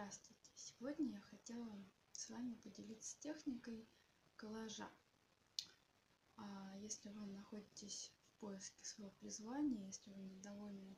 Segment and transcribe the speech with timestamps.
[0.00, 0.50] Здравствуйте!
[0.56, 3.86] Сегодня я хотела с вами поделиться техникой
[4.36, 4.90] коллажа.
[6.36, 10.96] А если вы находитесь в поиске своего призвания, если вы недовольны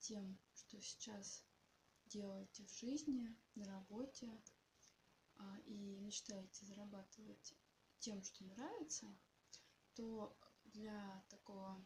[0.00, 1.42] тем, что сейчас
[2.04, 4.30] делаете в жизни, на работе,
[5.38, 7.54] а, и мечтаете зарабатывать
[7.98, 9.06] тем, что нравится,
[9.94, 11.82] то для такого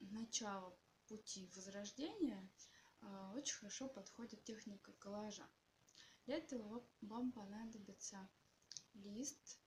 [0.00, 0.76] начала
[1.06, 2.50] пути возрождения
[3.34, 5.48] очень хорошо подходит техника коллажа.
[6.26, 8.28] Для этого вам понадобится
[8.94, 9.60] лист,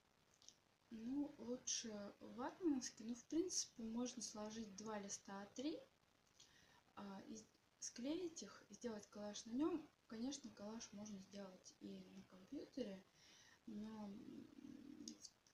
[0.90, 5.78] ну, лучше ватманский, ну, в принципе, можно сложить два листа А3,
[6.96, 7.46] а, и
[7.80, 9.90] склеить их, и сделать коллаж на нем.
[10.08, 13.04] Конечно, коллаж можно сделать и на компьютере,
[13.66, 14.14] но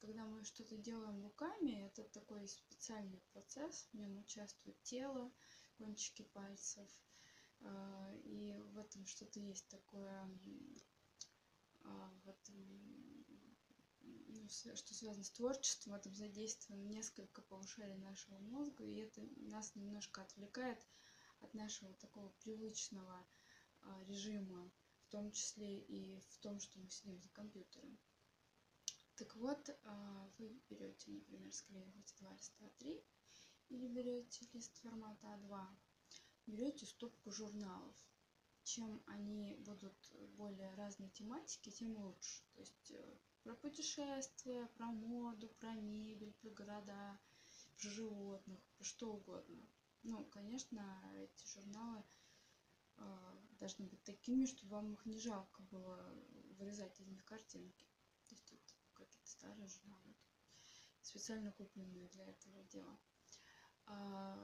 [0.02, 5.32] когда мы что-то делаем руками, это такой специальный процесс, в нем участвует тело,
[5.78, 7.11] кончики пальцев, а,
[8.24, 10.28] и в этом что-то есть такое,
[11.84, 13.26] а, в этом,
[14.02, 19.76] ну, что связано с творчеством, в этом задействовано несколько полушарий нашего мозга, и это нас
[19.76, 20.86] немножко отвлекает
[21.40, 23.26] от нашего такого привычного
[23.82, 24.72] а, режима,
[25.08, 27.98] в том числе и в том, что мы сидим за компьютером.
[29.16, 29.70] Так вот,
[30.40, 33.04] вы берете, например, склеиваете два листа А3
[33.70, 35.68] или берете лист формата А2,
[36.48, 37.96] берете стопку журналов.
[38.64, 42.44] Чем они будут более разной тематики, тем лучше.
[42.54, 47.20] То есть э, про путешествия, про моду, про мебель, про города,
[47.80, 49.66] про животных, про что угодно.
[50.04, 52.04] Ну, конечно, эти журналы
[52.98, 56.14] э, должны быть такими, чтобы вам их не жалко было
[56.58, 57.86] вырезать из них картинки.
[58.28, 60.16] То есть это какие-то старые журналы,
[61.02, 63.00] специально купленные для этого дела.
[63.86, 64.36] А,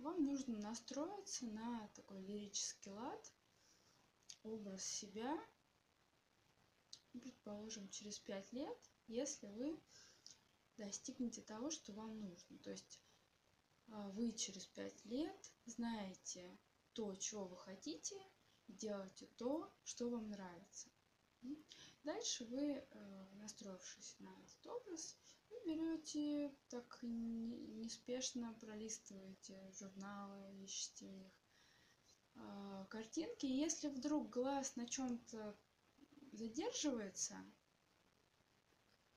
[0.00, 3.32] вам нужно настроиться на такой лирический лад,
[4.42, 5.38] образ себя,
[7.12, 9.80] предположим, через пять лет, если вы
[10.76, 12.58] достигнете того, что вам нужно.
[12.58, 13.00] То есть
[13.88, 16.58] а, вы через пять лет знаете
[16.92, 18.16] то, чего вы хотите,
[18.68, 20.90] делаете то, что вам нравится.
[22.04, 25.16] Дальше вы, э, настроившись на этот образ,
[25.66, 31.32] берете, так неспешно пролистываете журналы, ищете в них
[32.36, 33.46] а, картинки.
[33.46, 35.56] Если вдруг глаз на чем-то
[36.32, 37.36] задерживается,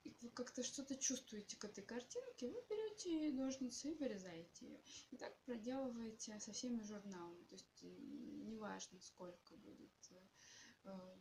[0.03, 4.81] и вы как-то что-то чувствуете к этой картинке, вы берете ножницы и вырезаете ее.
[5.12, 7.44] И так проделываете со всеми журналами.
[7.46, 10.12] То есть неважно, сколько будет
[10.84, 11.17] э,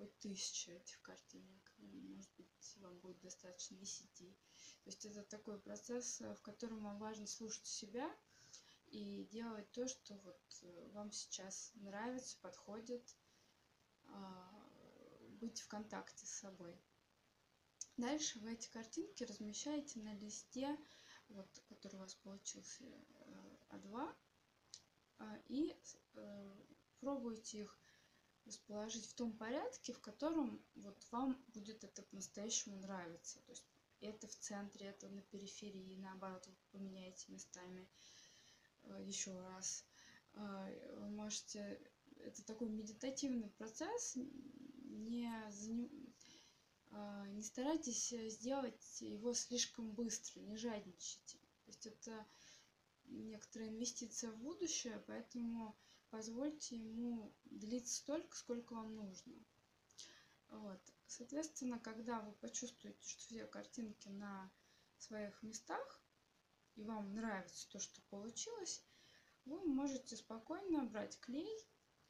[0.00, 4.32] хоть тысяча этих картинок, может быть, вам будет достаточно десяти.
[4.84, 8.10] То есть это такой процесс, в котором вам важно слушать себя
[8.86, 13.14] и делать то, что вот э, вам сейчас нравится, подходит,
[14.04, 14.70] а,
[15.38, 16.74] быть в контакте с собой.
[17.98, 20.78] Дальше вы эти картинки размещаете на листе,
[21.28, 24.16] вот, который у вас получился э, А2,
[25.18, 25.76] а, и
[26.14, 26.56] э,
[27.00, 27.78] пробуйте их
[28.46, 33.40] расположить в том порядке, в котором вот вам будет это по-настоящему нравиться.
[33.40, 33.66] То есть
[34.00, 37.88] это в центре, это на периферии, наоборот, вы поменяете местами
[38.84, 39.84] э, еще раз.
[40.34, 41.80] Э, вы можете...
[42.16, 44.16] Это такой медитативный процесс,
[44.84, 45.32] не,
[46.90, 51.38] э, не старайтесь сделать его слишком быстро, не жадничайте.
[51.38, 52.26] То есть это
[53.06, 55.76] некоторая инвестиция в будущее, поэтому
[56.10, 59.34] позвольте ему длиться столько, сколько вам нужно.
[60.48, 60.80] Вот.
[61.06, 64.50] Соответственно, когда вы почувствуете, что все картинки на
[64.98, 66.02] своих местах,
[66.76, 68.84] и вам нравится то, что получилось,
[69.44, 71.48] вы можете спокойно брать клей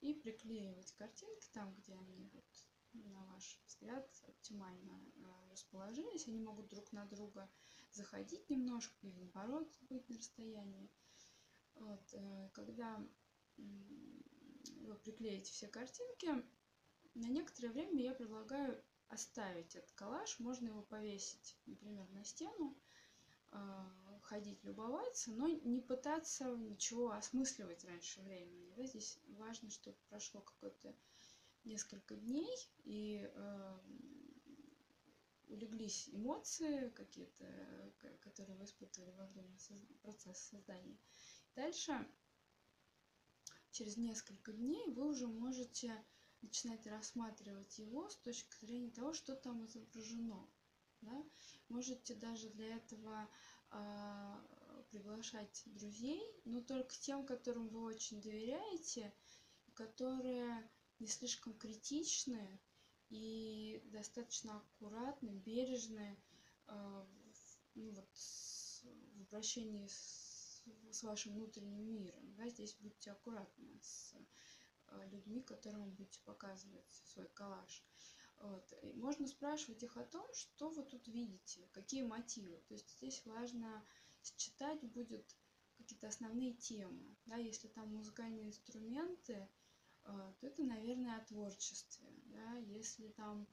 [0.00, 2.44] и приклеивать картинки там, где они, вот,
[2.92, 6.26] на ваш взгляд, оптимально э, расположились.
[6.26, 7.50] Они могут друг на друга
[7.92, 10.90] заходить немножко или наоборот быть на расстоянии.
[11.74, 13.06] Вот, э, когда
[14.82, 16.44] вы приклеите все картинки,
[17.14, 20.38] на некоторое время я предлагаю оставить этот коллаж.
[20.38, 22.76] Можно его повесить, например, на стену,
[23.50, 28.72] а, ходить любоваться, но не пытаться ничего осмысливать раньше времени.
[28.76, 28.86] Да?
[28.86, 30.94] Здесь важно, чтобы прошло какое-то
[31.64, 32.48] несколько дней
[32.84, 33.78] и э,
[35.48, 39.58] улеглись эмоции какие-то, которые вы испытывали во время
[40.02, 40.96] процесса создания.
[41.54, 42.08] Дальше
[43.70, 46.04] через несколько дней вы уже можете
[46.42, 50.48] начинать рассматривать его с точки зрения того, что там изображено.
[51.02, 51.24] Да?
[51.68, 53.28] Можете даже для этого
[53.70, 59.12] э, приглашать друзей, но только тем, которым вы очень доверяете,
[59.74, 60.68] которые
[60.98, 62.60] не слишком критичны
[63.08, 66.18] и достаточно аккуратны, бережны
[66.66, 67.04] э,
[67.74, 68.18] ну, вот,
[69.16, 70.19] в обращении с,
[70.90, 72.34] с вашим внутренним миром.
[72.36, 72.48] Да?
[72.48, 74.14] Здесь будьте аккуратны с
[74.88, 77.84] э, людьми, которым вы будете показывать свой коллаж.
[78.38, 78.72] Вот.
[78.82, 82.56] И можно спрашивать их о том, что вы тут видите, какие мотивы.
[82.68, 83.84] То есть здесь важно
[84.22, 85.36] считать будет
[85.76, 87.16] какие-то основные темы.
[87.26, 87.36] Да?
[87.36, 89.48] Если там музыкальные инструменты,
[90.04, 92.08] э, то это, наверное, о творчестве.
[92.26, 92.56] Да?
[92.58, 93.46] Если там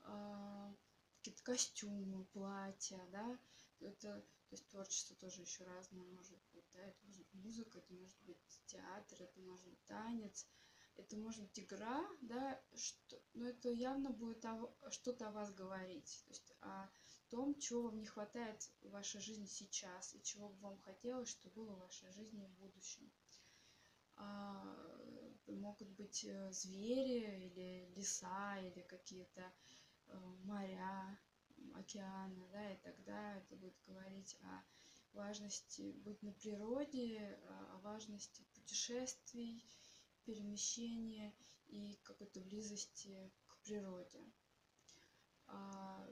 [0.00, 0.74] э,
[1.22, 3.38] какие-то костюмы, платья, да,
[3.78, 6.38] то это, то есть творчество тоже еще разное может
[6.74, 10.46] да, это может быть музыка, это может быть театр, это может быть танец,
[10.96, 14.44] это может быть игра, да, что, но это явно будет
[14.90, 16.90] что-то о вас говорить, то есть о
[17.30, 21.54] том, чего вам не хватает в вашей жизни сейчас и чего бы вам хотелось, чтобы
[21.54, 23.10] было в вашей жизни в будущем.
[24.16, 24.92] А,
[25.46, 29.52] могут быть э, звери или леса или какие-то
[30.08, 31.18] э, моря,
[31.74, 34.62] океаны, да, и тогда это будет говорить о
[35.12, 37.38] важности быть на природе,
[37.70, 39.64] о важности путешествий,
[40.24, 41.34] перемещения
[41.66, 44.24] и какой-то близости к природе.
[45.46, 46.08] А,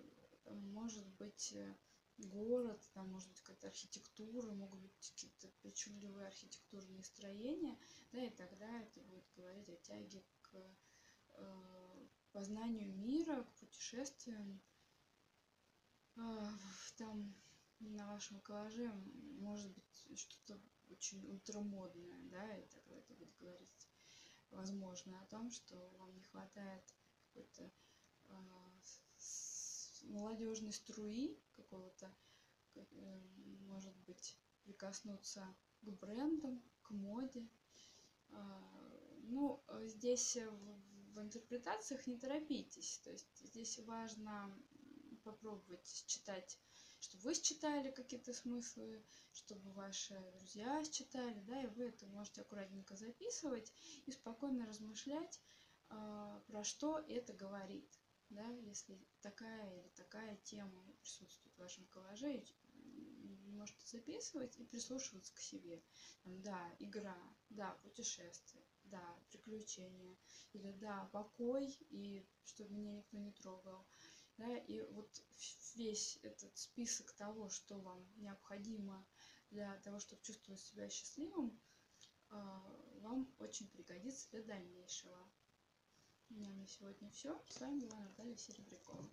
[0.46, 1.76] может быть э,
[2.18, 7.78] город, там может быть какая-то архитектура, могут быть какие-то причудливые архитектурные строения,
[8.12, 10.54] да, и тогда это будет говорить о тяге к
[11.34, 14.60] э, познанию мира, к путешествиям.
[16.96, 17.34] Там
[17.80, 18.92] на вашем коллаже
[19.38, 20.60] может быть что-то
[20.90, 23.88] очень ультрамодное, да, и тогда это будет говорить
[24.50, 26.84] возможно о том, что вам не хватает
[27.28, 27.70] какой-то
[28.24, 28.32] э,
[30.02, 32.14] молодежной струи какого-то,
[32.74, 32.84] э,
[33.60, 37.48] может быть, прикоснуться к брендам, к моде.
[38.28, 44.52] Э, ну, здесь в, в интерпретациях не торопитесь, то есть здесь важно
[45.22, 46.58] попробовать читать
[47.00, 52.96] чтобы вы считали какие-то смыслы, чтобы ваши друзья считали, да, и вы это можете аккуратненько
[52.96, 53.72] записывать
[54.06, 55.40] и спокойно размышлять,
[55.90, 57.88] э, про что это говорит,
[58.28, 62.44] да, если такая или такая тема присутствует в вашем коллаже,
[63.60, 65.82] можете записывать и прислушиваться к себе.
[66.22, 67.16] Там, да, игра,
[67.50, 70.16] да, путешествие, да, приключения,
[70.52, 73.86] или да, покой, и чтобы меня никто не трогал,
[74.40, 75.22] да, и вот
[75.74, 79.06] весь этот список того, что вам необходимо
[79.50, 81.60] для того, чтобы чувствовать себя счастливым,
[82.30, 82.62] а,
[83.02, 85.30] вам очень пригодится для дальнейшего.
[86.30, 87.38] У меня на сегодня все.
[87.48, 89.10] С вами была Наталья Серебрякова.